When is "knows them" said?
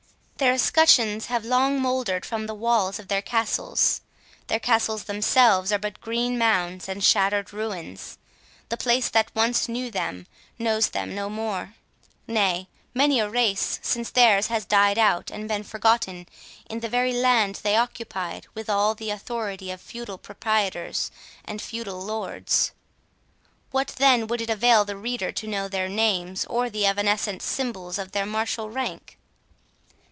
10.57-11.13